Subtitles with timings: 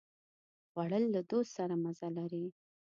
[0.69, 2.45] خوړل له دوست سره مزه لري